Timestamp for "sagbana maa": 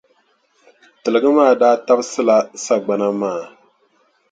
2.65-3.41